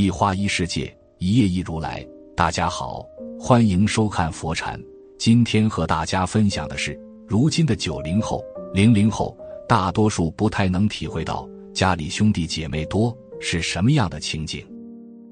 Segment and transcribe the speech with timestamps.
[0.00, 2.02] 一花一世界，一叶一如来。
[2.34, 3.04] 大家好，
[3.38, 4.80] 欢迎收看佛禅。
[5.18, 6.98] 今天和大家分享的是，
[7.28, 8.42] 如今的九零后、
[8.72, 9.36] 零零后，
[9.68, 14.66] 大多数不太能体会到家里兄弟姐妹多是什么样的情景，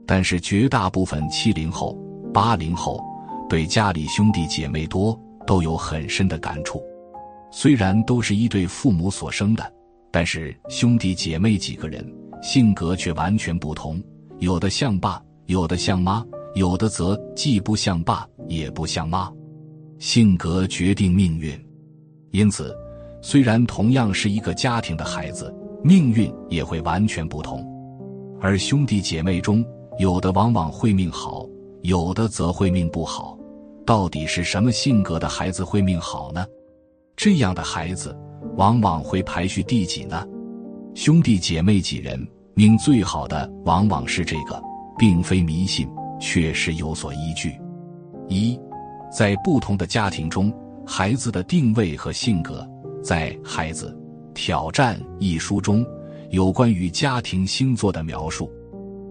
[0.06, 1.98] 但是绝大部分七零后、
[2.34, 3.02] 八零后
[3.48, 6.84] 对家里兄弟姐妹多都有很深的感触。
[7.50, 9.72] 虽然都是一对父母所生的，
[10.12, 12.06] 但是兄弟姐妹几个人
[12.42, 13.98] 性格却完全不同，
[14.40, 16.24] 有的像爸，有的像妈，
[16.54, 19.32] 有的则既不像爸也不像妈。
[19.98, 21.58] 性格决定命运，
[22.30, 22.72] 因此，
[23.20, 25.52] 虽然同样是一个家庭的孩子，
[25.82, 27.66] 命运也会完全不同。
[28.40, 29.64] 而兄弟姐妹中，
[29.98, 31.44] 有的往往会命好，
[31.82, 33.36] 有的则会命不好。
[33.84, 36.46] 到底是什么性格的孩子会命好呢？
[37.16, 38.16] 这样的孩子
[38.56, 40.24] 往往会排序第几呢？
[40.94, 42.24] 兄弟姐妹几人
[42.58, 44.60] 命最好的往往是这个，
[44.98, 47.56] 并非迷信，确实有所依据。
[48.26, 48.58] 一，
[49.16, 50.52] 在不同的家庭中，
[50.84, 52.68] 孩子的定位和性格，
[53.00, 53.96] 在《孩子
[54.34, 55.86] 挑战》一书中
[56.30, 58.50] 有关于家庭星座的描述。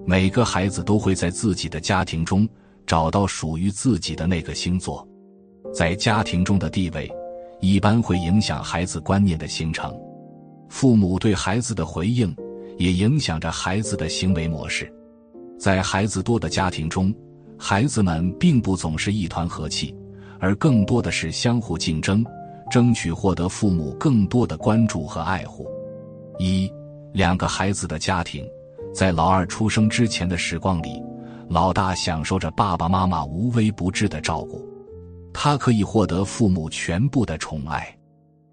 [0.05, 2.45] 每个孩子都会在自己的家庭中
[2.85, 5.07] 找到属于自己的那个星座，
[5.73, 7.09] 在家庭中的地位。
[7.61, 9.97] 一般会影响孩子观念的形成，
[10.67, 12.35] 父母对孩子的回应
[12.77, 14.91] 也影响着孩子的行为模式。
[15.59, 17.13] 在孩子多的家庭中，
[17.57, 19.95] 孩子们并不总是一团和气，
[20.39, 22.23] 而更多的是相互竞争，
[22.69, 25.67] 争取获得父母更多的关注和爱护。
[26.37, 26.71] 一
[27.13, 28.45] 两个孩子的家庭，
[28.93, 31.01] 在老二出生之前的时光里，
[31.49, 34.63] 老大享受着爸爸妈妈无微不至的照顾。
[35.33, 37.95] 他可以获得父母全部的宠爱，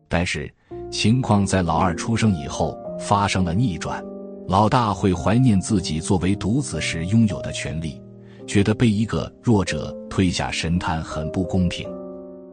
[0.09, 0.53] 但是
[0.91, 4.05] 情况在老二出生以后发生了逆转，
[4.47, 8.01] 老大会怀念自己作为独子时拥有的权利，
[8.47, 11.89] 觉得被一个弱者推下神坛很不公平，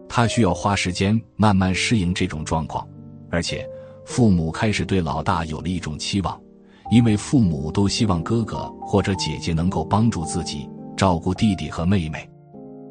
[0.07, 2.87] 他需要花时间慢慢适应这种状况，
[3.29, 3.67] 而且
[4.05, 6.39] 父母开始对老大有了一种期望，
[6.89, 12.29] 因为父母都希望哥哥或者姐姐能够帮助自己照顾弟弟和妹妹，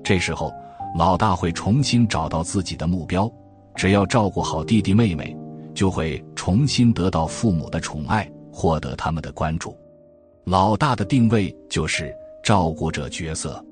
[0.02, 0.52] 这时候。
[0.96, 3.32] 老大会重新找到自己的目标，
[3.76, 5.36] 只要照顾好弟弟妹妹，
[5.72, 9.76] 就会重新得到父母的宠爱，获得他们的关注。
[10.44, 13.64] 老大的定位就是照顾者角色，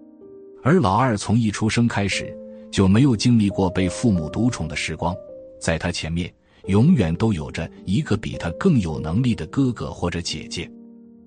[0.62, 2.36] 而老二从一出生开始
[2.70, 5.14] 就没有经历过被父母独宠的时光，
[5.60, 6.32] 在他前面
[6.66, 10.70] 永远都有着一个比他更有能力的哥哥或者姐姐，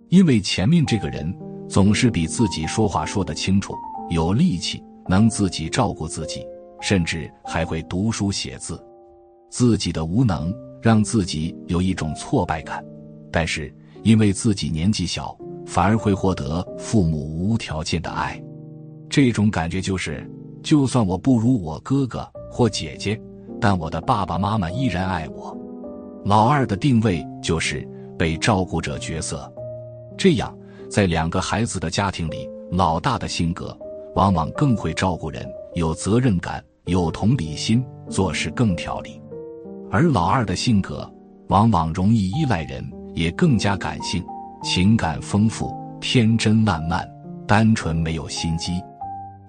[0.09, 1.33] 因为前面这个人
[1.67, 3.73] 总是比自己说话说得清楚，
[4.09, 4.81] 有力气。
[5.09, 6.45] 能自己照顾自己，
[6.79, 8.81] 甚至还会读书写字，
[9.49, 12.85] 自己的无能让自己有一种挫败感，
[13.31, 18.41] 但是因为自己年纪小，反而会获得父母无条件的爱。
[19.09, 20.29] 这种感觉就是，
[20.61, 23.19] 就算我不如我哥哥或姐姐，
[23.59, 25.57] 但我的爸爸妈妈依然爱我。
[26.25, 27.87] 老二的定位就是
[28.17, 29.51] 被照顾者角色，
[30.17, 30.55] 这样
[30.89, 33.77] 在两个孩子的家庭里，老大的性格。
[34.13, 39.21] 往往更会照顾人，有责任感，有同理心，做事更条理；
[39.89, 41.09] 而老二的性格
[41.47, 44.23] 往往容易依赖人，也更加感性，
[44.63, 47.07] 情感丰富，天真烂漫，
[47.47, 48.81] 单纯没有心机。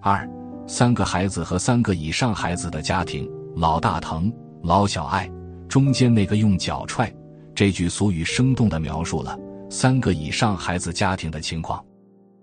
[0.00, 0.28] 二
[0.66, 5.30] 三个孩子和三个以上孩子的家庭，老大疼，老小爱，
[5.68, 7.12] 中间那个用脚踹。
[7.54, 11.84] 这句俗语生动地描述了三个以上孩子家庭的情况。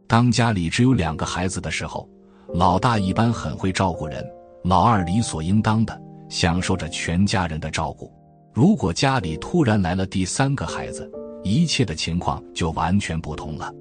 [0.07, 2.07] 当家里只有两个孩子的时候，
[2.53, 4.23] 老大一般很会照顾人，
[4.63, 5.99] 老二理所应当的
[6.29, 8.11] 享受着全家人的照顾。
[8.59, 11.09] 如果家里突然来了第三个孩子，
[11.45, 13.73] 一切的情况就完全不同了。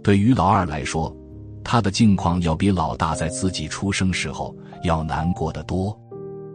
[0.00, 1.12] 对于老二来说，
[1.64, 6.00] 他的境况要比老大在自己出生时候要难过的多。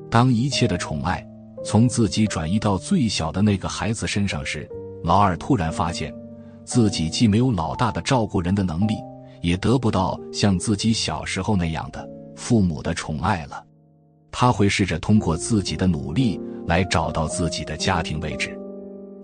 [0.10, 1.22] 当一切的宠爱
[1.62, 4.66] 从自己转移到最小的那个孩子身上时，
[5.04, 6.16] 老二突然发现。
[6.64, 8.96] 自己既没有老大的照顾人的能力，
[9.42, 13.62] 也得不到像自己小时候那样的父母的宠爱了。
[14.40, 18.56] 他会试着通过自己的努力来找到自己的家庭位置。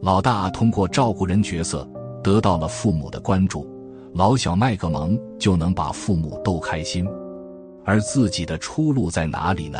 [0.02, 1.88] 老大通过照顾人角色
[2.24, 3.70] 得到了父母的关注，
[4.16, 7.08] 老小卖个萌就能把父母逗开心。
[7.86, 9.80] 而自己的出路在哪里呢？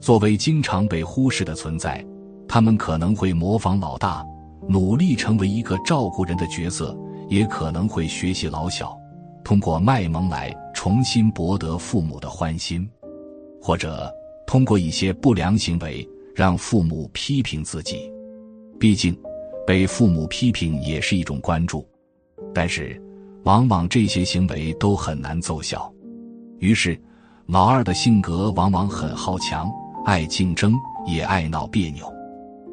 [0.00, 2.04] 作为经常被忽视的存在，
[2.48, 4.26] 他们可能会模仿老大。
[4.68, 8.98] 努力成为一个照顾人的角色，也可能会学习老小，
[9.44, 12.90] 通过卖萌来重新博得父母的欢心，
[13.62, 14.12] 或者
[14.48, 18.10] 通过一些不良行为让父母批评自己。
[18.80, 19.14] 毕竟，
[19.66, 21.86] 被父母批评也是一种关注，
[22.54, 22.98] 但是，
[23.44, 25.92] 往往这些行为都很难奏效。
[26.60, 26.98] 于是，
[27.44, 29.70] 老二的性格往往很好强，
[30.06, 30.74] 爱竞争，
[31.06, 32.10] 也爱闹别扭。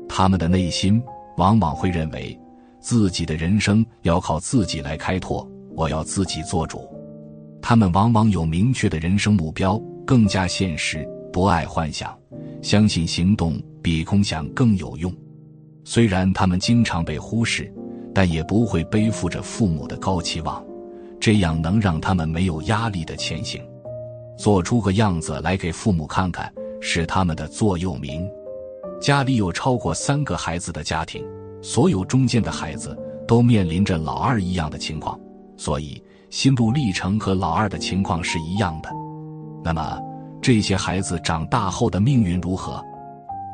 [0.08, 1.04] 他们的内心
[1.36, 2.40] 往往会认为，
[2.80, 5.46] 自己的人生要靠自己来开拓，
[5.76, 6.90] 我要自己做主。
[7.62, 12.18] 他们往往有明确的人生目标，更加现实，不爱幻想，
[12.62, 15.14] 相信行动比空想更有用。
[15.84, 17.70] 虽然他们经常被忽视，
[18.14, 20.66] 但也不会背负着父母的高期望，
[21.20, 23.62] 这样能让他们没有压力的前行，
[24.38, 26.50] 做出个样子来给父母看看，
[26.80, 28.26] 是他们的座右铭。
[29.02, 31.22] 家里有超过三个孩子的家庭，
[31.62, 32.98] 所有中间的孩子
[33.28, 35.20] 都面临着老二一样的情况，
[35.58, 38.90] 所以心路历程和老二的情况是一样的。
[39.62, 40.00] 那么，
[40.46, 42.80] 这些孩子长大后的命运如何？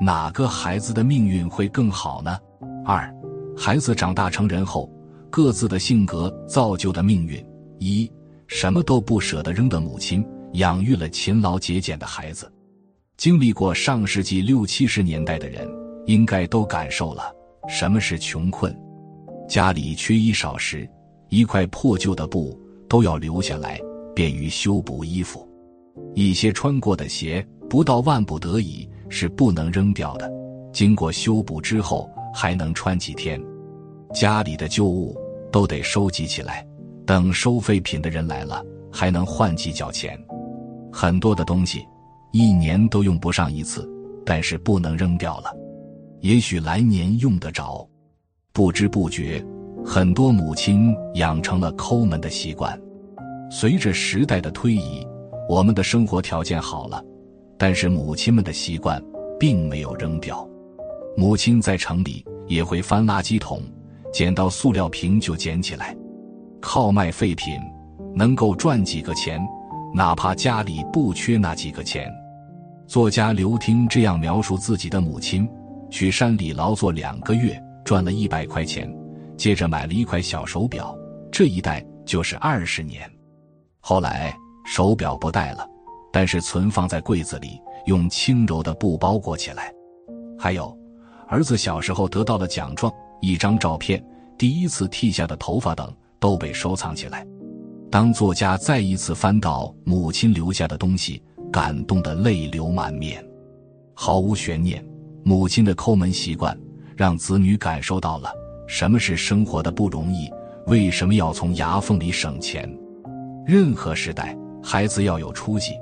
[0.02, 2.38] 哪个孩子的命运会更好呢？
[2.86, 3.10] 二，
[3.58, 4.92] 孩子长大成人后，
[5.30, 7.42] 各自的性格造就的命运。
[7.80, 8.12] 一，
[8.46, 10.22] 什么都不舍得扔的母亲，
[10.56, 12.52] 养育了勤劳节俭的孩子。
[13.16, 15.66] 经历过上世纪六七十年代的人，
[16.08, 17.34] 应该都感受了
[17.70, 18.78] 什么是穷困。
[19.48, 20.86] 家里缺衣少食，
[21.30, 22.60] 一块破旧的布
[22.90, 23.80] 都要留下来，
[24.14, 25.48] 便于修补衣服。
[26.16, 28.90] 一些穿过的鞋，不到万不得已。
[29.14, 30.32] 是不能扔掉的，
[30.72, 33.38] 经过修补之后还能穿几天。
[34.14, 35.14] 家里的旧物
[35.52, 36.66] 都得收集起来，
[37.06, 40.18] 等收废品的人来了还能换几角钱。
[40.94, 41.86] 很多的东西
[42.32, 43.86] 一年都用不上一次，
[44.26, 45.54] 但是不能扔掉了，
[46.22, 47.86] 也许来年用得着。
[48.54, 49.46] 不知不觉，
[49.84, 52.82] 很多母亲养成了抠门的习惯。
[53.52, 55.06] 随着时代的推移，
[55.52, 57.04] 我们的生活条件好了。
[57.58, 59.04] 但是母亲们的习惯
[59.38, 60.48] 并没有扔掉，
[61.18, 63.62] 母亲在城里也会翻垃圾桶，
[64.14, 65.94] 捡到塑料瓶就捡起来，
[66.62, 67.60] 靠卖废品
[68.16, 69.46] 能够赚几个钱，
[69.94, 72.10] 哪怕家里不缺那几个钱。
[72.88, 75.46] 作家刘听这样描述自己的母亲：
[75.90, 78.90] 去山里劳作两个月，赚了一百块钱，
[79.36, 80.98] 接着买了一块小手表，
[81.30, 83.02] 这一戴就是二十年。
[83.82, 84.34] 后来
[84.72, 85.68] 手表不戴了。
[86.14, 89.74] 但是存放在柜子里，用轻柔的布包裹起来。
[90.40, 90.74] 还有，
[91.28, 92.90] 儿子小时候得到的奖状、
[93.22, 94.02] 一张照片、
[94.38, 97.28] 第一次剃下的头发等，都被收藏起来。
[97.90, 101.22] 当作家再一次翻到母亲留下的东西，
[101.52, 103.22] 感动得泪流满面。
[103.94, 104.82] 毫无悬念，
[105.22, 106.58] 母亲的抠门习惯
[106.96, 108.32] 让子女感受到了
[108.68, 110.30] 什么是生活的不容易，
[110.68, 112.74] 为什么要从牙缝里省钱。
[113.46, 115.74] 任何时代，孩子要有出息。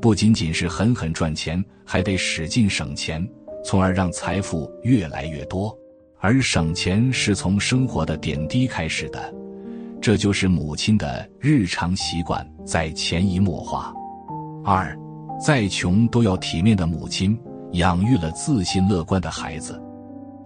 [0.00, 3.26] 不仅仅是狠狠赚钱，还得使劲省钱，
[3.64, 5.76] 从而让财富越来越多。
[6.18, 9.34] 而省钱是从生活的点滴开始的，
[10.00, 13.92] 这就是母亲的日常习惯，在潜移默化。
[14.64, 14.98] 二，
[15.42, 17.38] 再穷都要体面的母亲，
[17.72, 19.82] 养育了自信乐观的孩子。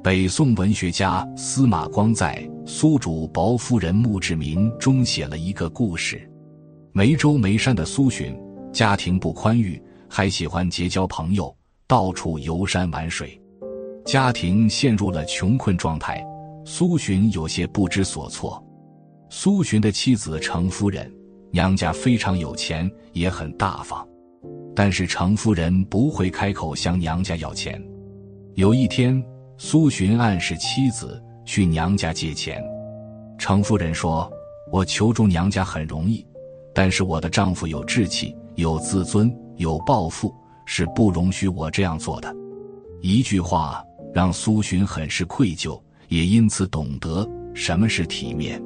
[0.03, 6.31] 北宋文学家司马光在《苏主薄夫人墓志铭》中写了一个故事：
[6.97, 8.33] 眉州眉山的苏洵。
[8.73, 11.53] 家庭不宽裕，还喜欢结交朋友，
[11.89, 13.41] 到处游山玩水，
[14.05, 16.25] 家庭陷入了穷困状态。
[16.65, 18.65] 苏洵有些不知所措。
[19.29, 21.13] 苏洵的妻子程夫人，
[21.51, 24.07] 娘家非常有钱，也很大方，
[24.73, 27.83] 但是程夫人不会开口向娘家要钱。
[28.55, 29.21] 有一天，
[29.59, 32.63] 苏洵暗示妻子去娘家借钱，
[33.37, 34.31] 程夫人说
[34.71, 36.25] ：“我求助娘家很容易，
[36.75, 40.33] 但是我的丈夫有志气。”有自尊，有抱负，
[40.65, 42.33] 是不容许我这样做的。
[43.01, 45.77] 一句话让苏洵很是愧疚，
[46.07, 48.63] 也因此懂得什么是体面。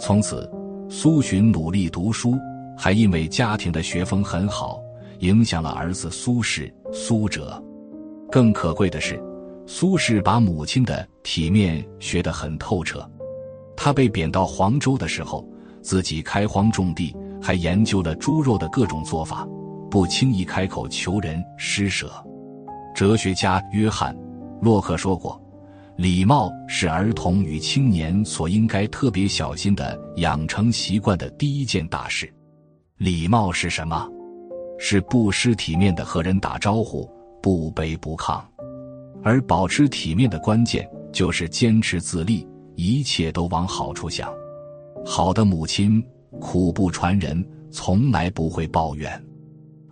[0.00, 0.50] 从此，
[0.90, 2.36] 苏洵努力读书，
[2.76, 4.82] 还因为家庭的学风很好，
[5.20, 7.62] 影响了儿子苏轼、苏辙。
[8.28, 9.22] 更可贵的是，
[9.68, 13.08] 苏轼把母亲的体面学得很透彻。
[13.76, 15.48] 他被贬到黄州的时候，
[15.80, 17.14] 自己开荒种地。
[17.42, 19.46] 还研究了猪肉的各种做法，
[19.90, 22.12] 不轻易开口求人施舍。
[22.94, 24.14] 哲学家约翰·
[24.60, 25.42] 洛克说过
[25.96, 32.32] ：“礼貌是儿童与青年所应该特别小心的养成习惯的第一件大事。
[32.98, 34.08] 礼貌是什么？
[34.78, 37.10] 是不失体面的和人打招呼，
[37.42, 38.40] 不卑不亢。
[39.24, 42.46] 而保持体面的关键就是坚持自立，
[42.76, 44.32] 一切都往好处想。
[45.04, 46.00] 好的母亲。”
[46.42, 49.24] 苦不传人，从来不会抱怨，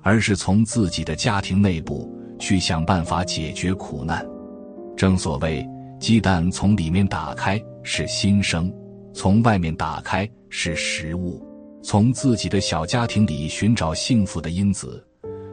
[0.03, 4.27] 而是从自己的家庭内部去想办法解决苦难。
[4.97, 5.65] 正所谓，
[6.01, 8.71] 鸡蛋从里面打开是新生，
[9.15, 11.41] 从外面打开是食物，
[11.83, 15.03] 从自己的小家庭里寻找幸福的因子，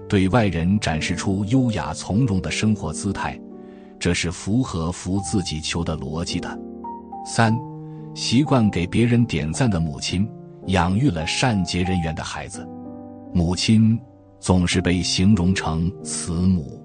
[0.10, 3.40] 对外人展示出优雅从容的生活姿态，
[4.00, 6.60] 这是符合服自己求的逻辑的。
[7.24, 7.56] 三，
[8.16, 10.28] 习惯给别人点赞的母亲，
[10.68, 12.68] 养育了善结人缘的孩子。
[13.34, 14.00] 母亲
[14.40, 16.82] 总是被形容成慈母，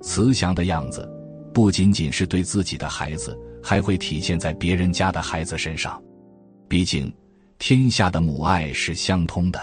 [0.00, 1.08] 慈祥的样子，
[1.54, 3.38] 不仅仅是对自己的孩子。
[3.60, 6.00] 还会体现在别人家的孩子身上，
[6.68, 7.12] 毕竟
[7.58, 9.60] 天下的母爱是相通的。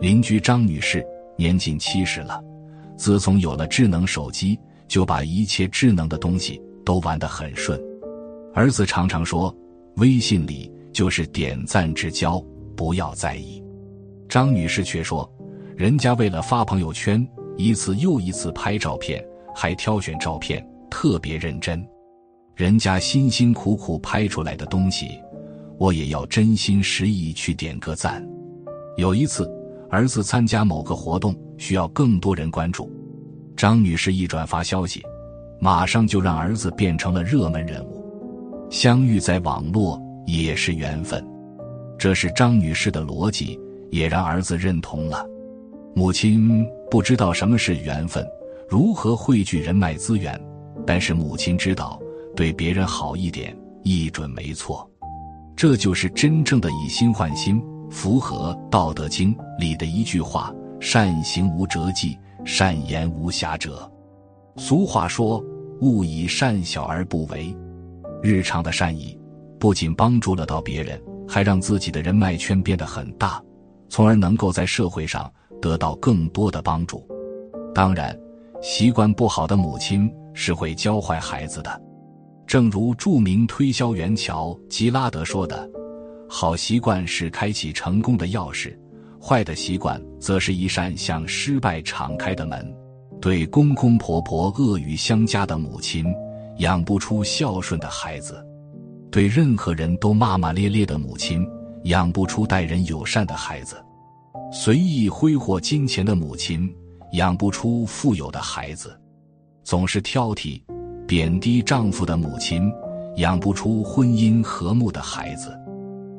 [0.00, 1.06] 邻居张女士
[1.36, 2.42] 年近七十了，
[2.96, 4.58] 自从有了智能手机，
[4.88, 7.78] 就把一切智能的东西都玩得很顺。
[8.54, 9.54] 儿子常常说
[9.98, 12.42] ：“微信里就是点赞之交，
[12.80, 13.62] 不要在意。”
[14.26, 15.30] 张女士却说
[15.76, 19.22] ：“人家为了发朋友圈，一次又一次拍照片，
[19.54, 21.86] 还挑选照片特别认真。”
[22.56, 25.20] 人家辛辛苦苦拍出来的东西，
[25.78, 28.26] 我也要真心实意去点个赞。
[28.96, 29.46] 有一次，
[29.90, 32.90] 儿子参加某个活动，需要更多人关注，
[33.54, 35.02] 张女士一转发消息，
[35.60, 38.00] 马上就让儿子变成了热门人物。
[38.70, 41.22] 相遇在网络也是缘分，
[42.00, 45.22] 这是张女士的逻辑，也让儿子认同了。
[45.94, 48.26] 母亲不知道什么是缘分，
[48.70, 50.40] 如何汇聚人脉资源，
[50.86, 52.00] 但是母亲知道。
[52.34, 54.88] 对别人好一点，一准没错，
[55.54, 62.16] 这就是真正的以心换心，符合《道德经》里的一句话：“善行无辙迹，
[62.46, 63.70] 善言无瑕谪。”
[64.56, 65.44] 俗话说
[65.82, 67.54] ：“勿以善小而不为。”
[68.22, 69.18] 日常的善意，
[69.58, 70.98] 不仅帮助了到别人，
[71.30, 73.40] 还让自己的人脉圈变得很大，
[73.88, 75.32] 从而能够在社会上
[75.62, 77.06] 得到更多的帮助。
[77.72, 78.18] 当然，
[78.60, 81.80] 习惯不好的母亲是会教坏孩子的。
[82.48, 85.70] 正如著名推销员乔吉拉德说的
[86.28, 88.76] ：“好习惯是开启成功的钥匙，
[89.22, 92.74] 坏的习惯则是一扇向失败敞开的门。”
[93.22, 96.04] 对公公婆婆恶语相加的母亲，
[96.56, 98.34] 养不出孝顺的孩子；
[99.10, 101.44] 对任何人都骂骂咧咧的母亲，
[101.84, 103.74] 养不出待人友善的孩子；
[104.52, 106.72] 随意挥霍金钱的母亲，
[107.14, 108.88] 养不出富有的孩子；
[109.64, 110.62] 总是挑剔。
[111.08, 112.72] 贬低丈夫的母亲，
[113.16, 115.50] 养不出婚姻和睦的孩子；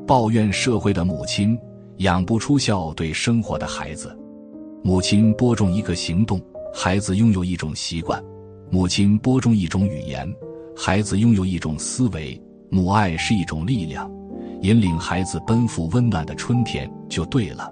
[0.06, 1.58] 抱怨社会的母亲，
[2.00, 4.14] 养不出孝对生活的孩子。
[4.84, 6.42] 母亲播种一个行动，
[6.74, 8.22] 孩子拥有一种习惯；
[8.70, 10.30] 母亲播种一种语言，
[10.76, 12.38] 孩子拥有一种思维。
[12.74, 14.10] 母爱是一种力量，
[14.62, 17.70] 引领孩子奔赴温暖的春天就对了。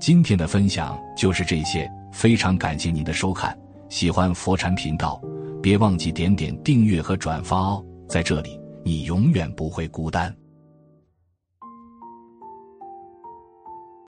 [0.00, 3.54] 今天的分享就是这些，非常感谢您的收看，
[3.90, 5.20] 喜欢佛禅频道。
[5.62, 10.34] 别忘记点点订阅和转发哦，在这里你永远不会孤单。